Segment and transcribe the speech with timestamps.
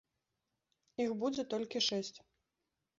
[1.05, 2.15] Іх будзе толькі шэсць.